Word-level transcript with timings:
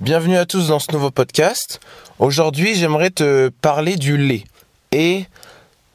Bienvenue 0.00 0.36
à 0.36 0.44
tous 0.44 0.68
dans 0.68 0.78
ce 0.78 0.92
nouveau 0.92 1.10
podcast. 1.10 1.80
Aujourd'hui, 2.18 2.74
j'aimerais 2.74 3.08
te 3.08 3.48
parler 3.48 3.96
du 3.96 4.18
lait 4.18 4.44
et 4.92 5.24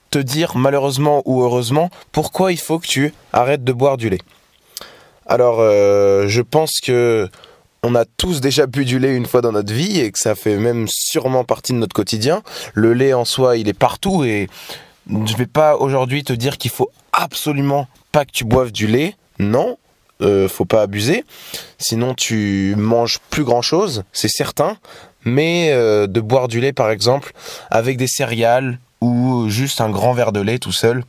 te 0.10 0.18
dire 0.18 0.58
malheureusement 0.58 1.22
ou 1.26 1.44
heureusement 1.44 1.92
pourquoi 2.12 2.52
il 2.52 2.58
faut 2.58 2.80
que 2.80 2.88
tu 2.88 3.14
arrêtes 3.32 3.64
de 3.64 3.72
boire 3.72 3.98
du 3.98 4.10
lait. 4.10 4.22
Alors, 5.28 5.58
euh, 5.60 6.28
je 6.28 6.42
pense 6.42 6.80
que 6.82 7.30
on 7.84 7.94
a 7.94 8.06
tous 8.06 8.42
déjà 8.42 8.66
bu 8.66 8.86
du 8.86 8.98
lait 8.98 9.16
une 9.16 9.28
fois 9.28 9.42
dans 9.42 9.52
notre 9.52 9.72
vie 9.72 10.00
et 10.00 10.12
que 10.12 10.18
ça 10.18 10.34
fait 10.34 10.58
même 10.58 10.88
sûrement 10.88 11.44
partie 11.44 11.72
de 11.72 11.78
notre 11.78 11.94
quotidien. 11.94 12.42
Le 12.74 12.96
lait 12.96 13.14
en 13.14 13.24
soi, 13.24 13.58
il 13.58 13.70
est 13.70 13.78
partout 13.78 14.24
et 14.24 14.50
je 15.08 15.36
vais 15.36 15.46
pas 15.46 15.76
aujourd'hui 15.76 16.24
te 16.24 16.34
dire 16.34 16.58
qu'il 16.58 16.72
faut 16.72 16.90
absolument 17.14 17.88
pas 18.12 18.26
que 18.26 18.32
tu 18.32 18.46
boives 18.46 18.72
du 18.72 18.88
lait. 18.88 19.16
Non, 19.38 19.78
euh, 20.22 20.48
faut 20.48 20.66
pas 20.66 20.82
abuser. 20.82 21.24
Sinon, 21.78 22.14
tu 22.14 22.76
manges 22.78 23.20
plus 23.30 23.44
grand 23.44 23.62
chose, 23.62 24.04
c'est 24.14 24.30
certain. 24.30 24.78
Mais 25.24 25.70
euh, 25.72 26.08
de 26.08 26.20
boire 26.20 26.48
du 26.48 26.60
lait, 26.60 26.74
par 26.74 26.90
exemple, 26.90 27.34
avec 27.70 27.98
des 27.98 28.08
céréales 28.08 28.80
ou 29.02 29.50
juste 29.50 29.82
un 29.82 29.90
grand 29.90 30.14
verre 30.14 30.32
de 30.32 30.40
lait 30.40 30.60
tout 30.60 30.72
seul. 30.72 31.04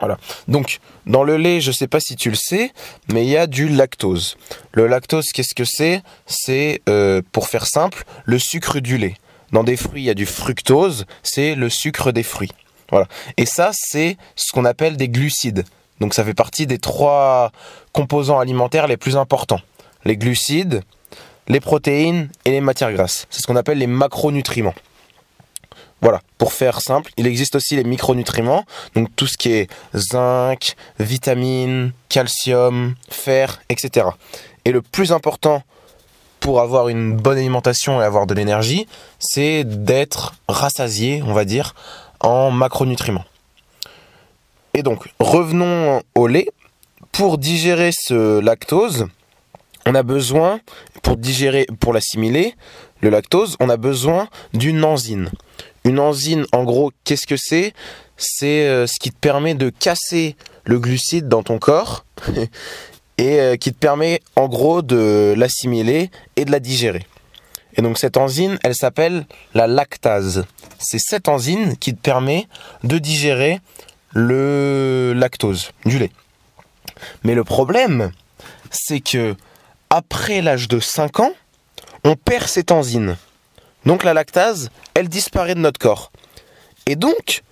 Voilà. 0.00 0.18
Donc, 0.48 0.78
dans 1.06 1.24
le 1.24 1.36
lait, 1.36 1.60
je 1.60 1.72
sais 1.72 1.86
pas 1.86 2.00
si 2.00 2.16
tu 2.16 2.28
le 2.28 2.36
sais, 2.36 2.72
mais 3.12 3.24
il 3.24 3.30
y 3.30 3.36
a 3.36 3.46
du 3.46 3.68
lactose. 3.68 4.36
Le 4.72 4.86
lactose, 4.86 5.26
qu'est-ce 5.32 5.54
que 5.54 5.64
c'est? 5.64 6.02
C'est, 6.26 6.82
euh, 6.88 7.22
pour 7.32 7.48
faire 7.48 7.66
simple, 7.66 8.04
le 8.24 8.38
sucre 8.38 8.80
du 8.80 8.98
lait. 8.98 9.14
Dans 9.52 9.64
des 9.64 9.76
fruits, 9.76 10.02
il 10.02 10.06
y 10.06 10.10
a 10.10 10.14
du 10.14 10.26
fructose, 10.26 11.06
c'est 11.22 11.54
le 11.54 11.70
sucre 11.70 12.12
des 12.12 12.22
fruits. 12.22 12.52
Voilà. 12.90 13.06
Et 13.36 13.46
ça, 13.46 13.70
c'est 13.72 14.16
ce 14.34 14.52
qu'on 14.52 14.64
appelle 14.64 14.96
des 14.96 15.08
glucides. 15.08 15.64
Donc 16.00 16.14
ça 16.14 16.24
fait 16.24 16.34
partie 16.34 16.66
des 16.66 16.78
trois 16.78 17.52
composants 17.92 18.38
alimentaires 18.38 18.86
les 18.86 18.96
plus 18.96 19.16
importants. 19.16 19.60
Les 20.04 20.16
glucides, 20.16 20.82
les 21.48 21.60
protéines 21.60 22.28
et 22.44 22.50
les 22.50 22.60
matières 22.60 22.92
grasses. 22.92 23.26
C'est 23.30 23.42
ce 23.42 23.46
qu'on 23.46 23.56
appelle 23.56 23.78
les 23.78 23.86
macronutriments. 23.86 24.74
Voilà, 26.02 26.20
pour 26.36 26.52
faire 26.52 26.80
simple, 26.82 27.10
il 27.16 27.26
existe 27.26 27.56
aussi 27.56 27.74
les 27.74 27.84
micronutriments, 27.84 28.64
donc 28.94 29.08
tout 29.16 29.26
ce 29.26 29.38
qui 29.38 29.52
est 29.52 29.70
zinc, 29.94 30.74
vitamines, 31.00 31.92
calcium, 32.10 32.94
fer, 33.08 33.62
etc. 33.70 34.08
Et 34.66 34.72
le 34.72 34.82
plus 34.82 35.12
important 35.12 35.62
pour 36.38 36.60
avoir 36.60 36.88
une 36.88 37.16
bonne 37.16 37.38
alimentation 37.38 38.00
et 38.00 38.04
avoir 38.04 38.26
de 38.26 38.34
l'énergie, 38.34 38.86
c'est 39.18 39.64
d'être 39.64 40.34
rassasié, 40.48 41.22
on 41.26 41.32
va 41.32 41.44
dire, 41.44 41.74
en 42.20 42.50
macronutriments. 42.50 43.24
Et 44.76 44.82
donc, 44.82 45.08
revenons 45.18 46.02
au 46.14 46.26
lait. 46.26 46.48
Pour 47.10 47.38
digérer 47.38 47.92
ce 47.98 48.40
lactose, 48.40 49.06
on 49.86 49.94
a 49.94 50.02
besoin, 50.02 50.60
pour 51.02 51.16
digérer, 51.16 51.66
pour 51.80 51.94
l'assimiler, 51.94 52.54
le 53.00 53.08
lactose, 53.08 53.56
on 53.58 53.70
a 53.70 53.78
besoin 53.78 54.28
d'une 54.52 54.84
enzyme. 54.84 55.30
Une 55.84 55.98
enzyme, 55.98 56.44
en 56.52 56.64
gros, 56.64 56.92
qu'est-ce 57.04 57.26
que 57.26 57.38
c'est? 57.38 57.72
C'est 58.18 58.66
euh, 58.66 58.86
ce 58.86 58.98
qui 59.00 59.10
te 59.12 59.18
permet 59.18 59.54
de 59.54 59.70
casser 59.70 60.36
le 60.64 60.78
glucide 60.78 61.26
dans 61.26 61.42
ton 61.42 61.58
corps 61.58 62.04
et 63.16 63.40
euh, 63.40 63.56
qui 63.56 63.72
te 63.72 63.78
permet, 63.78 64.20
en 64.36 64.46
gros, 64.46 64.82
de 64.82 65.32
l'assimiler 65.38 66.10
et 66.36 66.44
de 66.44 66.50
la 66.50 66.60
digérer. 66.60 67.06
Et 67.76 67.82
donc 67.82 67.98
cette 67.98 68.16
enzyme, 68.16 68.58
elle 68.62 68.74
s'appelle 68.74 69.26
la 69.54 69.66
lactase. 69.66 70.44
C'est 70.78 70.98
cette 70.98 71.28
enzyme 71.28 71.76
qui 71.76 71.94
te 71.94 72.00
permet 72.00 72.46
de 72.84 72.98
digérer 72.98 73.60
le 74.16 75.12
lactose 75.14 75.72
du 75.84 75.98
lait. 75.98 76.10
Mais 77.22 77.34
le 77.34 77.44
problème, 77.44 78.12
c'est 78.70 79.00
que 79.00 79.36
après 79.90 80.40
l'âge 80.40 80.68
de 80.68 80.80
5 80.80 81.20
ans, 81.20 81.32
on 82.02 82.16
perd 82.16 82.48
cette 82.48 82.72
enzyme. 82.72 83.16
Donc 83.84 84.04
la 84.04 84.14
lactase, 84.14 84.70
elle 84.94 85.10
disparaît 85.10 85.54
de 85.54 85.60
notre 85.60 85.78
corps. 85.78 86.10
Et 86.86 86.96
donc, 86.96 87.42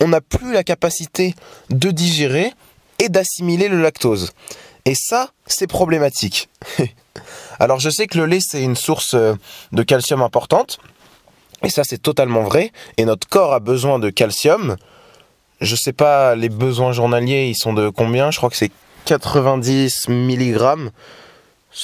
on 0.00 0.08
n'a 0.08 0.20
plus 0.20 0.52
la 0.52 0.64
capacité 0.64 1.36
de 1.70 1.92
digérer 1.92 2.52
et 2.98 3.08
d'assimiler 3.08 3.68
le 3.68 3.80
lactose. 3.80 4.32
Et 4.86 4.96
ça, 4.96 5.30
c'est 5.46 5.68
problématique. 5.68 6.48
Alors 7.60 7.78
je 7.78 7.90
sais 7.90 8.08
que 8.08 8.18
le 8.18 8.26
lait, 8.26 8.40
c'est 8.40 8.64
une 8.64 8.76
source 8.76 9.14
euh, 9.14 9.34
de 9.70 9.84
calcium 9.84 10.22
importante. 10.22 10.80
Et 11.62 11.70
ça, 11.70 11.84
c'est 11.84 12.02
totalement 12.02 12.42
vrai. 12.42 12.72
Et 12.96 13.04
notre 13.04 13.28
corps 13.28 13.52
a 13.52 13.60
besoin 13.60 14.00
de 14.00 14.10
calcium 14.10 14.76
je 15.60 15.76
sais 15.76 15.92
pas, 15.92 16.34
les 16.34 16.48
besoins 16.48 16.92
journaliers, 16.92 17.46
ils 17.46 17.56
sont 17.56 17.72
de 17.72 17.88
combien 17.88 18.30
Je 18.30 18.38
crois 18.38 18.50
que 18.50 18.56
c'est 18.56 18.70
90 19.04 20.08
mg. 20.08 20.90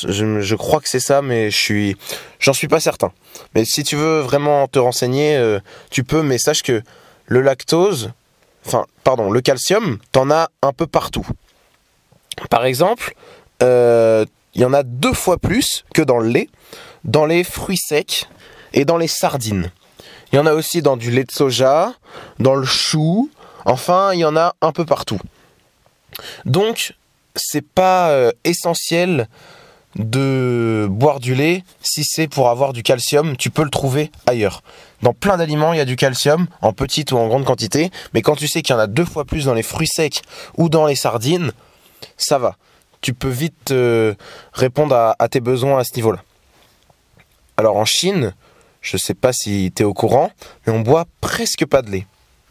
Je, 0.07 0.55
crois 0.55 0.81
que 0.81 0.89
c'est 0.89 1.01
ça, 1.01 1.23
mais 1.23 1.51
je 1.51 1.57
suis, 1.57 1.97
j'en 2.41 2.53
suis 2.53 2.69
pas 2.69 2.81
certain. 2.81 3.13
Mais 3.55 3.65
si 3.65 3.85
tu 3.85 3.97
veux 3.97 4.21
vraiment 4.21 4.67
te 4.67 4.79
renseigner, 4.79 5.37
euh, 5.37 5.61
tu 5.91 6.05
peux, 6.05 6.23
mais 6.23 6.39
sache 6.39 6.63
que 6.63 6.83
le 7.27 7.41
lactose, 7.41 8.13
enfin, 8.67 8.87
pardon, 9.05 9.31
le 9.31 9.41
calcium, 9.41 9.99
t'en 10.13 10.31
as 10.31 10.49
un 10.63 10.73
peu 10.73 10.87
partout. 10.87 11.27
Par 12.51 12.65
exemple, 12.65 13.15
euh, 13.63 14.25
il 14.55 14.63
y 14.63 14.65
en 14.65 14.73
a 14.73 14.83
deux 14.83 15.13
fois 15.13 15.39
plus 15.39 15.85
que 15.95 16.03
dans 16.03 16.19
le 16.19 16.29
lait, 16.29 16.49
dans 17.05 17.27
les 17.27 17.45
fruits 17.45 17.79
secs 17.79 18.29
et 18.73 18.85
dans 18.85 18.97
les 18.97 19.09
sardines. 19.09 19.71
Il 20.33 20.37
y 20.37 20.39
en 20.39 20.47
a 20.47 20.55
aussi 20.55 20.83
dans 20.83 20.97
du 20.97 21.11
lait 21.11 21.25
de 21.25 21.31
soja, 21.31 21.95
dans 22.39 22.55
le 22.55 22.67
chou, 22.67 23.31
Enfin, 23.65 24.13
il 24.13 24.21
y 24.21 24.25
en 24.25 24.37
a 24.37 24.55
un 24.61 24.73
peu 24.73 24.85
partout. 24.85 25.21
Donc, 26.45 26.95
c'est 27.35 27.67
pas 27.67 28.11
euh, 28.11 28.31
essentiel 28.45 29.29
de 29.97 30.87
boire 30.91 31.21
du 31.21 31.35
lait 31.35 31.63
si 31.81 32.05
c'est 32.05 32.27
pour 32.27 32.49
avoir 32.49 32.73
du 32.73 32.83
calcium, 32.83 33.37
tu 33.37 33.51
peux 33.51 33.63
le 33.63 33.71
trouver 33.71 34.11
ailleurs. 34.27 34.63
Dans 35.03 35.13
plein 35.13 35.37
d'aliments, 35.37 35.73
il 35.73 35.77
y 35.77 35.81
a 35.81 35.85
du 35.85 35.97
calcium, 35.97 36.47
en 36.63 36.73
petite 36.73 37.13
ou 37.13 37.17
en 37.17 37.29
grande 37.29 37.45
quantité, 37.45 37.91
mais 38.13 38.23
quand 38.23 38.37
tu 38.37 38.49
sais 38.49 38.63
qu'il 38.63 38.75
y 38.75 38.77
en 38.77 38.81
a 38.81 38.87
deux 38.87 39.05
fois 39.05 39.25
plus 39.25 39.45
dans 39.45 39.55
les 39.55 39.63
fruits 39.63 39.89
secs 39.89 40.23
ou 40.57 40.69
dans 40.69 40.87
les 40.87 40.97
sardines, 40.97 41.53
ça 42.17 42.39
va. 42.39 42.57
Tu 43.01 43.13
peux 43.13 43.29
vite 43.29 43.71
euh, 43.71 44.15
répondre 44.53 45.15
à, 45.19 45.29
tes 45.29 45.41
besoins 45.41 45.79
à 45.79 45.85
ce 45.85 45.95
niveau-là. 45.95 46.23
Alors 47.57 47.77
en 47.77 47.85
Chine, 47.85 48.35
je 48.81 48.97
sais 48.97 49.15
pas 49.15 49.33
si 49.33 49.73
tu 49.77 49.83
es 49.83 49.85
au 49.85 49.95
courant, 49.95 50.31
mais 50.67 50.73
on 50.73 50.81
boit 50.81 51.05
presque 51.21 51.67
pas 51.67 51.83
de 51.83 51.91
lait. 51.91 52.07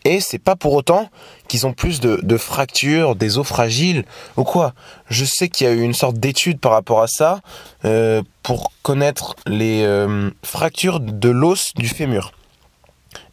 Et 0.05 0.19
c'est 0.19 0.39
pas 0.39 0.55
pour 0.55 0.73
autant 0.73 1.09
qu'ils 1.47 1.65
ont 1.65 1.73
plus 1.73 1.99
de, 1.99 2.37
fractures, 2.37 3.15
des 3.15 3.37
os 3.37 3.47
fragiles 3.47 4.05
ou 4.37 4.43
quoi. 4.43 4.73
Je 5.09 5.23
sais 5.23 5.49
qu'il 5.49 5.67
y 5.67 5.69
a 5.69 5.73
eu 5.73 5.81
une 5.81 5.93
sorte 5.93 6.17
d'étude 6.17 6.59
par 6.59 6.73
rapport 6.73 7.01
à 7.01 7.07
ça 7.07 7.39
euh, 7.85 8.21
pour 8.41 8.71
connaître 8.81 9.35
les 9.45 9.83
euh, 9.83 10.29
fractures 10.43 10.99
de 10.99 11.29
l'os 11.29 11.73
du 11.75 11.87
fémur. 11.87 12.33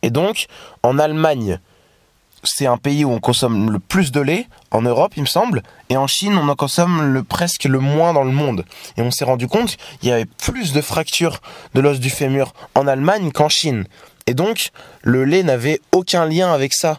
Et 0.02 0.10
donc, 0.10 0.46
en 0.82 0.98
Allemagne, 0.98 1.58
c'est 2.42 2.66
un 2.66 2.78
pays 2.78 3.04
où 3.04 3.10
on 3.10 3.20
consomme 3.20 3.70
le 3.70 3.78
plus 3.78 4.12
de 4.12 4.20
lait, 4.20 4.46
en 4.70 4.82
Europe 4.82 5.12
il 5.16 5.22
me 5.22 5.26
semble, 5.26 5.62
et 5.88 5.96
en 5.96 6.06
Chine 6.06 6.38
on 6.38 6.48
en 6.48 6.54
consomme 6.54 7.22
presque 7.28 7.64
le 7.64 7.80
moins 7.80 8.12
dans 8.12 8.24
le 8.24 8.32
monde. 8.32 8.64
Et 8.96 9.02
on 9.02 9.10
s'est 9.10 9.24
rendu 9.24 9.46
compte 9.46 9.76
qu'il 10.00 10.08
y 10.08 10.12
avait 10.12 10.24
plus 10.24 10.72
de 10.72 10.80
fractures 10.80 11.40
de 11.74 11.80
l'os 11.80 12.00
du 12.00 12.10
fémur 12.10 12.52
en 12.74 12.86
Allemagne 12.86 13.30
qu'en 13.32 13.48
Chine. 13.48 13.84
Et 14.26 14.34
donc, 14.34 14.70
le 15.02 15.24
lait 15.24 15.42
n'avait 15.42 15.80
aucun 15.92 16.26
lien 16.26 16.52
avec 16.52 16.72
ça. 16.72 16.98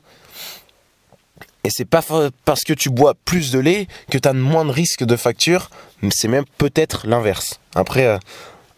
Et 1.63 1.69
c'est 1.69 1.85
pas 1.85 2.01
parce 2.43 2.63
que 2.63 2.73
tu 2.73 2.89
bois 2.89 3.13
plus 3.25 3.51
de 3.51 3.59
lait 3.59 3.87
que 4.09 4.17
tu 4.17 4.27
as 4.27 4.33
moins 4.33 4.65
de 4.65 4.71
risques 4.71 5.03
de 5.03 5.15
facture, 5.15 5.69
c'est 6.09 6.27
même 6.27 6.45
peut-être 6.57 7.05
l'inverse. 7.05 7.59
Après, 7.75 8.05
euh, 8.05 8.17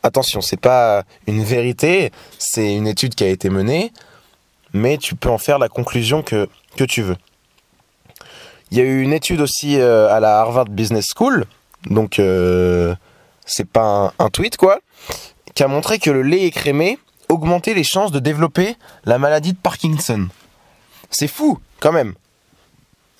attention, 0.03 0.41
c'est 0.41 0.59
pas 0.59 1.03
une 1.27 1.43
vérité, 1.43 2.11
c'est 2.37 2.75
une 2.75 2.87
étude 2.87 3.15
qui 3.15 3.23
a 3.23 3.29
été 3.29 3.49
menée, 3.49 3.93
mais 4.73 4.97
tu 4.97 5.15
peux 5.15 5.29
en 5.29 5.37
faire 5.37 5.59
la 5.59 5.69
conclusion 5.69 6.23
que, 6.23 6.49
que 6.75 6.83
tu 6.83 7.01
veux. 7.01 7.15
Il 8.71 8.77
y 8.77 8.81
a 8.81 8.83
eu 8.83 9.01
une 9.01 9.13
étude 9.13 9.39
aussi 9.39 9.79
euh, 9.79 10.09
à 10.09 10.19
la 10.19 10.39
Harvard 10.39 10.65
Business 10.65 11.05
School, 11.15 11.45
donc 11.85 12.19
euh, 12.19 12.95
c'est 13.45 13.67
pas 13.67 14.13
un, 14.19 14.25
un, 14.25 14.29
tweet 14.29 14.57
quoi, 14.57 14.79
qui 15.55 15.63
a 15.63 15.67
montré 15.67 15.99
que 15.99 16.09
le 16.09 16.21
lait 16.21 16.41
écrémé 16.41 16.97
augmenter 17.33 17.73
les 17.73 17.83
chances 17.83 18.11
de 18.11 18.19
développer 18.19 18.77
la 19.05 19.17
maladie 19.17 19.53
de 19.53 19.57
Parkinson. 19.57 20.27
C'est 21.09 21.27
fou, 21.27 21.59
quand 21.79 21.91
même. 21.91 22.13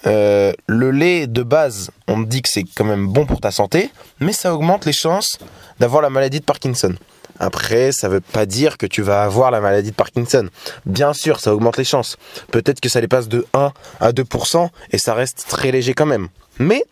Euh, 0.06 0.52
le 0.68 0.92
lait 0.92 1.28
de 1.28 1.44
base, 1.44 1.92
on 2.08 2.22
dit 2.22 2.42
que 2.42 2.50
c'est 2.50 2.66
quand 2.76 2.84
même 2.84 3.08
bon 3.08 3.26
pour 3.26 3.40
ta 3.40 3.52
santé, 3.52 3.90
mais 4.20 4.34
ça 4.34 4.54
augmente 4.54 4.86
les 4.86 4.94
chances 4.94 5.38
d'avoir 5.80 6.02
la 6.02 6.10
maladie 6.10 6.40
de 6.40 6.46
Parkinson. 6.46 6.94
Après, 7.40 7.92
ça 7.92 8.10
veut 8.10 8.22
pas 8.22 8.46
dire 8.46 8.78
que 8.78 8.86
tu 8.86 9.02
vas 9.02 9.24
avoir 9.24 9.50
la 9.50 9.60
maladie 9.60 9.92
de 9.92 9.96
Parkinson. 9.96 10.50
Bien 10.86 11.14
sûr, 11.14 11.40
ça 11.40 11.54
augmente 11.54 11.78
les 11.78 11.84
chances. 11.84 12.18
Peut-être 12.52 12.80
que 12.80 12.90
ça 12.90 13.02
les 13.02 13.08
passe 13.08 13.28
de 13.28 13.46
1 13.54 13.72
à 14.00 14.12
2% 14.12 14.70
et 14.92 14.98
ça 14.98 15.14
reste 15.14 15.46
très 15.48 15.72
léger 15.72 15.94
quand 15.94 16.06
même. 16.06 16.28
Mais, 16.60 16.84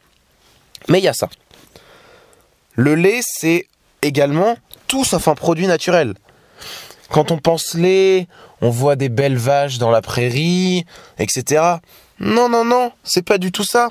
mais 0.88 1.00
il 1.00 1.03
y 1.03 1.07
a 1.07 1.13
ça. 1.13 1.29
Le 2.75 2.95
lait, 2.95 3.19
c'est 3.24 3.67
également 4.01 4.57
tout 4.88 5.06
sauf 5.06 5.27
un 5.27 5.35
produit 5.35 5.67
naturel. 5.67 6.15
Quand 7.11 7.31
on 7.31 7.37
pense 7.37 7.73
lait, 7.73 8.27
on 8.61 8.69
voit 8.69 8.95
des 8.95 9.09
belles 9.09 9.37
vaches 9.37 9.77
dans 9.77 9.91
la 9.91 10.01
prairie, 10.01 10.85
etc. 11.19 11.63
Non, 12.19 12.47
non, 12.47 12.63
non, 12.63 12.91
c'est 13.03 13.21
pas 13.21 13.37
du 13.37 13.51
tout 13.51 13.63
ça. 13.63 13.89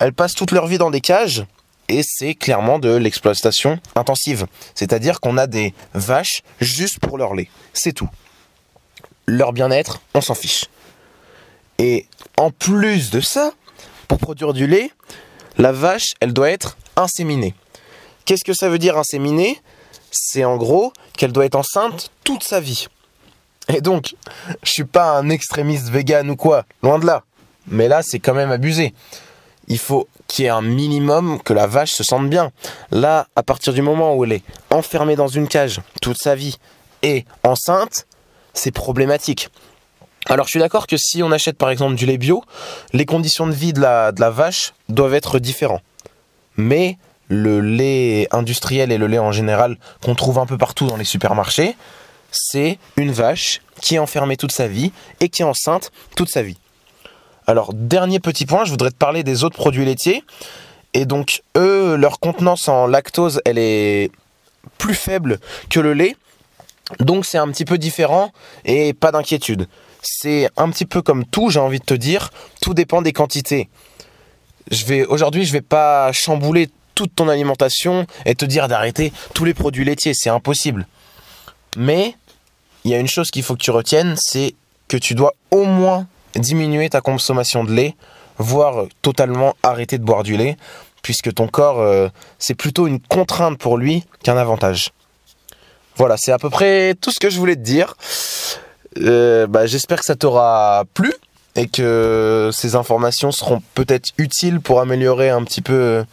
Elles 0.00 0.12
passent 0.12 0.34
toute 0.34 0.50
leur 0.50 0.66
vie 0.66 0.78
dans 0.78 0.90
des 0.90 1.00
cages 1.00 1.44
et 1.88 2.02
c'est 2.02 2.34
clairement 2.34 2.78
de 2.78 2.94
l'exploitation 2.94 3.78
intensive. 3.94 4.46
C'est-à-dire 4.74 5.20
qu'on 5.20 5.36
a 5.36 5.46
des 5.46 5.74
vaches 5.92 6.42
juste 6.60 7.00
pour 7.00 7.18
leur 7.18 7.34
lait. 7.34 7.48
C'est 7.72 7.92
tout. 7.92 8.08
Leur 9.26 9.52
bien-être, 9.52 10.00
on 10.14 10.20
s'en 10.20 10.34
fiche. 10.34 10.66
Et 11.78 12.06
en 12.38 12.50
plus 12.50 13.10
de 13.10 13.20
ça, 13.20 13.52
pour 14.08 14.18
produire 14.18 14.52
du 14.52 14.66
lait, 14.66 14.90
la 15.58 15.72
vache, 15.72 16.14
elle 16.20 16.32
doit 16.32 16.50
être 16.50 16.76
inséminée. 16.96 17.54
Qu'est-ce 18.24 18.44
que 18.44 18.54
ça 18.54 18.68
veut 18.68 18.78
dire 18.78 18.96
inséminée? 18.96 19.60
C'est 20.16 20.44
en 20.44 20.56
gros 20.56 20.92
qu'elle 21.16 21.32
doit 21.32 21.44
être 21.44 21.56
enceinte 21.56 22.10
toute 22.22 22.44
sa 22.44 22.60
vie. 22.60 22.86
Et 23.68 23.80
donc, 23.80 24.14
je 24.62 24.70
suis 24.70 24.84
pas 24.84 25.18
un 25.18 25.28
extrémiste 25.28 25.88
vegan 25.88 26.30
ou 26.30 26.36
quoi, 26.36 26.64
loin 26.82 26.98
de 26.98 27.06
là. 27.06 27.24
Mais 27.66 27.88
là, 27.88 28.02
c'est 28.02 28.18
quand 28.20 28.34
même 28.34 28.52
abusé. 28.52 28.94
Il 29.68 29.78
faut 29.78 30.08
qu'il 30.28 30.44
y 30.44 30.46
ait 30.46 30.50
un 30.50 30.62
minimum 30.62 31.40
que 31.42 31.52
la 31.52 31.66
vache 31.66 31.92
se 31.92 32.04
sente 32.04 32.28
bien. 32.28 32.52
Là, 32.90 33.26
à 33.34 33.42
partir 33.42 33.72
du 33.72 33.82
moment 33.82 34.14
où 34.14 34.24
elle 34.24 34.32
est 34.32 34.42
enfermée 34.70 35.16
dans 35.16 35.28
une 35.28 35.48
cage 35.48 35.80
toute 36.02 36.18
sa 36.18 36.34
vie 36.34 36.58
et 37.02 37.24
enceinte, 37.42 38.06
c'est 38.52 38.70
problématique. 38.70 39.48
Alors 40.26 40.46
je 40.46 40.50
suis 40.50 40.60
d'accord 40.60 40.86
que 40.86 40.96
si 40.96 41.22
on 41.22 41.32
achète 41.32 41.58
par 41.58 41.70
exemple 41.70 41.96
du 41.96 42.06
lait 42.06 42.16
bio, 42.16 42.42
les 42.92 43.04
conditions 43.04 43.46
de 43.46 43.52
vie 43.52 43.72
de 43.72 43.80
la, 43.80 44.12
de 44.12 44.20
la 44.20 44.30
vache 44.30 44.72
doivent 44.88 45.14
être 45.14 45.38
différentes. 45.38 45.82
Mais 46.56 46.98
le 47.28 47.60
lait 47.60 48.28
industriel 48.30 48.92
et 48.92 48.98
le 48.98 49.06
lait 49.06 49.18
en 49.18 49.32
général 49.32 49.78
qu'on 50.02 50.14
trouve 50.14 50.38
un 50.38 50.46
peu 50.46 50.58
partout 50.58 50.86
dans 50.86 50.96
les 50.96 51.04
supermarchés, 51.04 51.76
c'est 52.30 52.78
une 52.96 53.12
vache 53.12 53.60
qui 53.80 53.94
est 53.94 53.98
enfermée 53.98 54.36
toute 54.36 54.52
sa 54.52 54.66
vie 54.66 54.92
et 55.20 55.28
qui 55.28 55.42
est 55.42 55.44
enceinte 55.44 55.92
toute 56.16 56.28
sa 56.28 56.42
vie. 56.42 56.58
Alors, 57.46 57.74
dernier 57.74 58.20
petit 58.20 58.46
point, 58.46 58.64
je 58.64 58.70
voudrais 58.70 58.90
te 58.90 58.96
parler 58.96 59.22
des 59.22 59.44
autres 59.44 59.56
produits 59.56 59.84
laitiers. 59.84 60.24
Et 60.94 61.04
donc, 61.04 61.42
eux, 61.56 61.96
leur 61.96 62.20
contenance 62.20 62.68
en 62.68 62.86
lactose, 62.86 63.40
elle 63.44 63.58
est 63.58 64.10
plus 64.78 64.94
faible 64.94 65.38
que 65.68 65.80
le 65.80 65.92
lait. 65.92 66.16
Donc, 67.00 67.26
c'est 67.26 67.38
un 67.38 67.48
petit 67.48 67.64
peu 67.64 67.78
différent 67.78 68.32
et 68.64 68.94
pas 68.94 69.12
d'inquiétude. 69.12 69.68
C'est 70.02 70.48
un 70.56 70.70
petit 70.70 70.86
peu 70.86 71.02
comme 71.02 71.24
tout, 71.24 71.50
j'ai 71.50 71.60
envie 71.60 71.80
de 71.80 71.84
te 71.84 71.94
dire. 71.94 72.30
Tout 72.62 72.74
dépend 72.74 73.02
des 73.02 73.12
quantités. 73.12 73.68
Je 74.70 74.86
vais, 74.86 75.04
aujourd'hui, 75.04 75.44
je 75.44 75.52
vais 75.52 75.60
pas 75.60 76.12
chambouler 76.12 76.70
toute 76.94 77.14
ton 77.14 77.28
alimentation 77.28 78.06
et 78.26 78.34
te 78.34 78.44
dire 78.44 78.68
d'arrêter 78.68 79.12
tous 79.34 79.44
les 79.44 79.54
produits 79.54 79.84
laitiers. 79.84 80.14
C'est 80.14 80.30
impossible. 80.30 80.86
Mais, 81.76 82.14
il 82.84 82.90
y 82.90 82.94
a 82.94 82.98
une 82.98 83.08
chose 83.08 83.30
qu'il 83.30 83.42
faut 83.42 83.54
que 83.54 83.62
tu 83.62 83.70
retiennes, 83.70 84.14
c'est 84.16 84.54
que 84.88 84.96
tu 84.96 85.14
dois 85.14 85.32
au 85.50 85.64
moins 85.64 86.06
diminuer 86.36 86.88
ta 86.88 87.00
consommation 87.00 87.64
de 87.64 87.72
lait, 87.72 87.96
voire 88.38 88.86
totalement 89.02 89.54
arrêter 89.62 89.98
de 89.98 90.04
boire 90.04 90.22
du 90.22 90.36
lait, 90.36 90.56
puisque 91.02 91.32
ton 91.32 91.48
corps, 91.48 91.80
euh, 91.80 92.08
c'est 92.38 92.54
plutôt 92.54 92.86
une 92.86 93.00
contrainte 93.00 93.58
pour 93.58 93.76
lui 93.76 94.04
qu'un 94.22 94.36
avantage. 94.36 94.92
Voilà, 95.96 96.16
c'est 96.16 96.32
à 96.32 96.38
peu 96.38 96.50
près 96.50 96.94
tout 97.00 97.10
ce 97.10 97.20
que 97.20 97.30
je 97.30 97.38
voulais 97.38 97.56
te 97.56 97.60
dire. 97.60 97.96
Euh, 98.98 99.46
bah, 99.46 99.66
J'espère 99.66 99.98
que 99.98 100.04
ça 100.04 100.16
t'aura 100.16 100.84
plu 100.94 101.12
et 101.56 101.68
que 101.68 102.50
ces 102.52 102.74
informations 102.74 103.30
seront 103.30 103.62
peut-être 103.74 104.10
utiles 104.18 104.60
pour 104.60 104.80
améliorer 104.80 105.30
un 105.30 105.44
petit 105.44 105.62
peu 105.62 105.72
euh, 105.72 106.04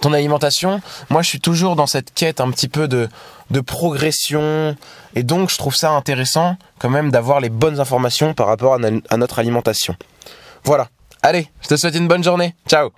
ton 0.00 0.12
alimentation. 0.12 0.80
Moi, 1.10 1.22
je 1.22 1.28
suis 1.28 1.40
toujours 1.40 1.76
dans 1.76 1.86
cette 1.86 2.12
quête 2.14 2.40
un 2.40 2.50
petit 2.50 2.68
peu 2.68 2.88
de, 2.88 3.08
de 3.50 3.60
progression. 3.60 4.76
Et 5.14 5.22
donc, 5.22 5.50
je 5.50 5.58
trouve 5.58 5.74
ça 5.74 5.90
intéressant 5.90 6.56
quand 6.78 6.90
même 6.90 7.10
d'avoir 7.10 7.40
les 7.40 7.50
bonnes 7.50 7.80
informations 7.80 8.34
par 8.34 8.46
rapport 8.46 8.74
à, 8.74 8.78
à 9.10 9.16
notre 9.16 9.38
alimentation. 9.38 9.96
Voilà. 10.64 10.88
Allez, 11.22 11.48
je 11.62 11.68
te 11.68 11.76
souhaite 11.76 11.94
une 11.94 12.08
bonne 12.08 12.24
journée. 12.24 12.54
Ciao 12.68 12.90